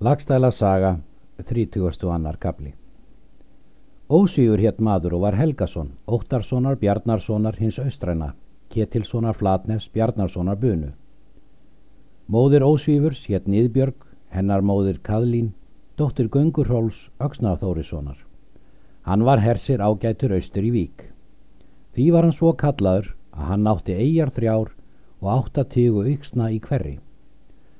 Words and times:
Lagstæla 0.00 0.50
saga, 0.50 0.96
30. 1.44 2.10
annar 2.14 2.36
kapli 2.38 2.70
Ósvífur 4.08 4.60
hétt 4.62 4.76
maður 4.78 5.16
og 5.16 5.24
var 5.24 5.34
Helgason, 5.34 5.88
Óttarssonar 6.06 6.76
Bjarnarssonar 6.78 7.58
hins 7.58 7.80
austræna, 7.82 8.28
Ketilssonar 8.70 9.34
Flatnefs 9.34 9.88
Bjarnarssonar 9.88 10.60
bunu. 10.60 10.92
Móðir 12.30 12.62
Ósvífurs 12.62 13.24
hétt 13.26 13.50
Niðbjörg, 13.50 14.06
hennar 14.30 14.62
móðir 14.62 15.02
Kaðlín, 15.02 15.50
dóttir 15.98 16.30
Gungurhóls 16.30 17.10
Öksnaþórissonar. 17.18 18.22
Hann 19.02 19.26
var 19.26 19.42
hersir 19.42 19.82
ágætur 19.82 20.36
austur 20.38 20.62
í 20.62 20.70
vík. 20.70 21.08
Því 21.98 22.10
var 22.14 22.22
hann 22.22 22.38
svo 22.38 22.54
kallaður 22.54 23.16
að 23.34 23.50
hann 23.50 23.66
átti 23.66 23.98
eigjar 23.98 24.30
þrjár 24.30 24.72
og 25.18 25.34
áttatígu 25.40 26.06
yksna 26.14 26.52
í 26.54 26.62
hverri. 26.62 27.00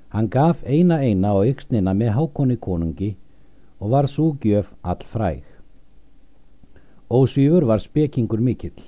Hann 0.09 0.29
gaf 0.33 0.63
eina 0.65 1.01
eina 1.05 1.35
á 1.37 1.41
yksnina 1.45 1.93
með 1.93 2.15
hákonni 2.17 2.57
konungi 2.57 3.11
og 3.81 3.91
var 3.93 4.09
svo 4.09 4.31
gjöf 4.43 4.71
all 4.83 5.05
fræg. 5.13 5.43
Ósvífur 7.11 7.65
var 7.69 7.81
spekingur 7.81 8.41
mikill. 8.41 8.81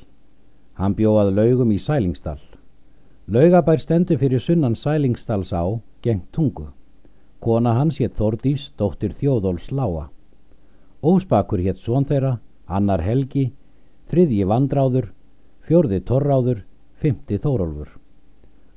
Hann 0.75 0.97
bjóðað 0.97 1.35
laugum 1.37 1.73
í 1.73 1.79
Sælingsdal. 1.79 2.41
Laugabær 3.29 3.81
stendur 3.81 4.19
fyrir 4.19 4.41
sunnan 4.41 4.77
Sælingsdals 4.77 5.53
á, 5.53 5.65
gengt 6.03 6.33
tungu. 6.33 6.67
Kona 7.41 7.73
hans 7.77 8.01
hétt 8.01 8.17
Þordís, 8.17 8.71
dóttir 8.77 9.13
Þjóðóls 9.17 9.71
lága. 9.73 10.09
Óspakur 11.03 11.61
hétt 11.65 11.81
són 11.81 12.05
þeirra, 12.05 12.39
annar 12.67 13.01
Helgi, 13.01 13.53
þriðji 14.13 14.49
Vandráður, 14.49 15.13
fjörði 15.65 16.01
Torráður, 16.05 16.65
fymti 17.01 17.39
Þórólfur. 17.41 17.93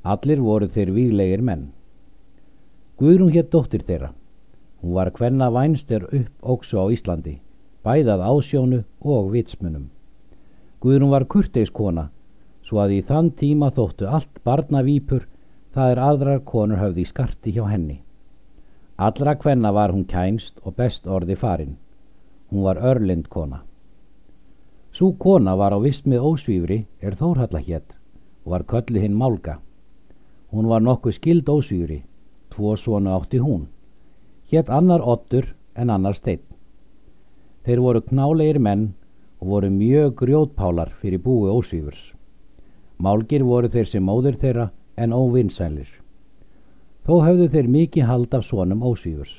Allir 0.03 0.43
voru 0.43 0.67
þeir 0.67 0.91
výlegir 0.95 1.41
menn. 1.41 1.71
Guðrún 3.03 3.33
hétt 3.35 3.49
dóttir 3.51 3.81
þeirra. 3.83 4.13
Hún 4.79 4.93
var 4.95 5.09
hvenna 5.11 5.49
vænster 5.51 6.05
upp 6.07 6.45
óksu 6.53 6.77
á 6.79 6.87
Íslandi, 6.87 7.33
bæðað 7.83 8.21
ásjónu 8.23 8.77
og 9.03 9.25
vitsmunum. 9.33 9.89
Guðrún 10.79 11.11
var 11.11 11.25
kurteiskona, 11.27 12.05
svo 12.63 12.79
að 12.79 12.93
í 12.97 12.99
þann 13.09 13.33
tíma 13.41 13.73
þóttu 13.75 14.07
allt 14.07 14.39
barnavýpur, 14.47 15.25
það 15.75 15.91
er 15.91 16.01
aðrar 16.05 16.39
konur 16.47 16.79
höfði 16.79 17.05
skarti 17.09 17.51
hjá 17.57 17.65
henni. 17.73 17.97
Allra 18.95 19.35
hvenna 19.35 19.73
var 19.75 19.91
hún 19.91 20.07
kænst 20.07 20.63
og 20.63 20.77
best 20.79 21.03
orði 21.17 21.35
farin. 21.43 21.75
Hún 22.53 22.63
var 22.63 22.79
örlind 22.79 23.27
kona. 23.27 23.65
Sú 24.95 25.11
kona 25.19 25.57
var 25.59 25.75
á 25.75 25.79
vist 25.83 26.07
með 26.07 26.23
ósvífri 26.31 26.79
er 27.01 27.19
Þórhalla 27.19 27.59
hétt 27.67 27.99
og 28.45 28.55
var 28.55 28.63
köllu 28.63 29.03
hinn 29.03 29.19
Málga. 29.19 29.59
Hún 30.55 30.71
var 30.71 30.79
nokkuð 30.87 31.19
skild 31.19 31.51
ósvífri, 31.51 32.03
tvo 32.53 32.75
svona 32.77 33.15
átti 33.17 33.41
hún. 33.41 33.67
Hétt 34.51 34.69
annar 34.69 35.01
Ottur 35.01 35.49
en 35.75 35.89
annar 35.89 36.15
Steinn. 36.15 36.43
Þeir 37.65 37.79
voru 37.81 38.01
knálegir 38.01 38.59
menn 38.59 38.91
og 39.41 39.47
voru 39.55 39.69
mjög 39.71 40.15
grjótpálar 40.21 40.91
fyrir 41.01 41.21
búi 41.23 41.49
ósvífurs. 41.49 42.13
Málgir 42.99 43.43
voru 43.43 43.69
þeir 43.71 43.89
sem 43.89 44.03
móðir 44.05 44.37
þeirra 44.41 44.69
en 44.97 45.15
óvinnsælir. 45.15 45.89
Þó 47.07 47.15
höfðu 47.25 47.49
þeir 47.55 47.67
mikið 47.67 48.07
hald 48.07 48.35
af 48.37 48.45
svonum 48.47 48.83
ósvífurs. 48.83 49.33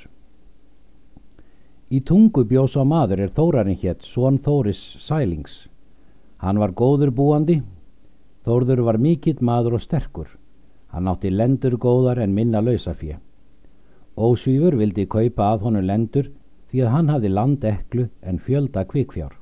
Í 1.95 2.01
tungu 2.01 2.45
bjós 2.49 2.75
á 2.75 2.83
maður 2.83 3.23
er 3.25 3.33
Þórarinn 3.37 3.79
hétt 3.81 4.03
svon 4.03 4.41
Þóris 4.43 4.81
Sælings. 5.05 5.69
Hann 6.43 6.59
var 6.59 6.73
góður 6.73 7.13
búandi, 7.15 7.63
Þórður 8.45 8.83
var 8.85 8.99
mikill 9.01 9.41
maður 9.41 9.79
og 9.79 9.85
sterkur. 9.85 10.29
Hann 10.95 11.09
átti 11.11 11.31
lendur 11.35 11.75
góðar 11.83 12.21
en 12.23 12.35
minna 12.35 12.61
lausafjö. 12.63 13.17
Ósvífur 14.15 14.77
vildi 14.79 15.09
kaupa 15.11 15.49
að 15.53 15.65
honum 15.67 15.89
lendur 15.89 16.29
því 16.71 16.85
að 16.85 16.93
hann 16.93 17.09
hafði 17.11 17.31
landeklu 17.33 18.05
en 18.23 18.39
fjölda 18.39 18.85
kvikfjár. 18.93 19.33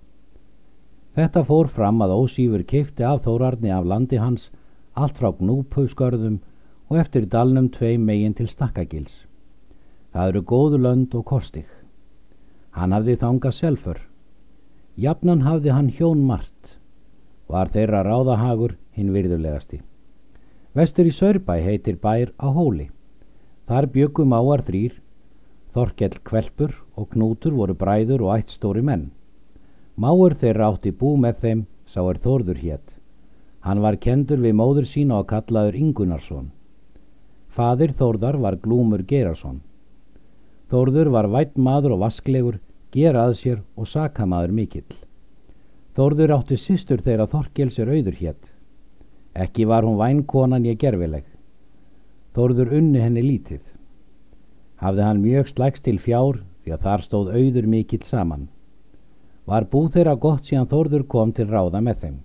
Þetta 1.13 1.43
fór 1.45 1.69
fram 1.69 2.01
að 2.01 2.15
Ósvífur 2.17 2.65
keifti 2.65 3.05
af 3.05 3.27
Þórarni 3.27 3.75
af 3.77 3.85
landi 3.85 4.21
hans 4.23 4.49
allt 4.97 5.21
frá 5.21 5.29
gnúpauskörðum 5.37 6.41
og 6.89 6.99
eftir 7.05 7.29
dalnum 7.29 7.69
tvei 7.69 7.99
megin 8.01 8.35
til 8.39 8.49
stakkagils. 8.49 9.13
Það 10.13 10.33
eru 10.33 10.45
góðu 10.55 10.81
lönd 10.87 11.15
og 11.21 11.29
kostig. 11.29 11.69
Hann 12.73 12.97
hafði 12.97 13.21
þangað 13.21 13.59
selfur. 13.61 14.03
Jafnan 14.97 15.45
hafði 15.45 15.77
hann 15.77 15.93
hjón 15.93 16.25
margt. 16.29 16.77
Var 17.49 17.69
þeirra 17.77 18.05
ráðahagur 18.09 18.79
hinn 18.97 19.13
virðulegasti. 19.13 19.81
Vestur 20.73 21.05
í 21.05 21.13
Sörbæ 21.13 21.59
heitir 21.61 21.99
bær 22.01 22.31
á 22.41 22.49
hóli. 22.49 22.87
Þar 23.69 23.87
byggum 23.93 24.33
áar 24.33 24.63
þrýr. 24.65 24.95
Þorkell 25.75 26.17
Kvelpur 26.25 26.73
og 26.97 27.11
Knútur 27.13 27.53
voru 27.57 27.75
bræður 27.77 28.25
og 28.25 28.39
ætt 28.39 28.55
stóri 28.57 28.81
menn. 28.85 29.11
Máur 29.97 30.33
þeirra 30.41 30.71
átti 30.73 30.93
bú 30.93 31.17
með 31.21 31.43
þeim, 31.45 31.61
sá 31.85 32.01
er 32.01 32.21
Þórður 32.25 32.63
hétt. 32.65 32.89
Hann 33.61 33.83
var 33.85 33.99
kendur 34.01 34.41
við 34.41 34.57
móður 34.57 34.89
sína 34.89 35.21
og 35.21 35.29
kallaður 35.29 35.77
Ingunarsson. 35.77 36.49
Fadir 37.53 37.93
Þórðar 37.93 38.41
var 38.41 38.57
Glúmur 38.57 39.05
Gerarsson. 39.05 39.61
Þórður 40.73 41.13
var 41.13 41.29
vætt 41.29 41.59
maður 41.61 41.99
og 41.99 42.07
vasklegur, 42.07 42.57
gerað 42.97 43.37
sér 43.37 43.61
og 43.77 43.89
sakamaður 43.93 44.57
mikill. 44.57 44.97
Þórður 45.93 46.33
átti 46.39 46.57
systur 46.57 47.05
þeirra 47.05 47.29
Þorkels 47.29 47.79
er 47.79 47.93
auður 47.93 48.17
hétt. 48.17 48.53
Ekki 49.35 49.65
var 49.65 49.85
hún 49.85 49.97
vænkonan 49.97 50.67
ég 50.69 50.79
gerfileg. 50.79 51.25
Þórður 52.37 52.75
unni 52.79 53.01
henni 53.01 53.23
lítið. 53.25 53.63
Hafði 54.77 55.07
hann 55.07 55.23
mjög 55.23 55.49
slægst 55.49 55.85
til 55.85 55.99
fjár 55.99 56.43
því 56.65 56.75
að 56.75 56.85
þar 56.87 57.05
stóð 57.07 57.33
auður 57.37 57.69
mikill 57.75 58.03
saman. 58.05 58.49
Var 59.47 59.65
bú 59.73 59.87
þeirra 59.89 60.15
gott 60.21 60.45
síðan 60.47 60.69
Þórður 60.71 61.07
kom 61.09 61.33
til 61.33 61.49
ráða 61.49 61.81
með 61.81 62.05
þeim. 62.05 62.19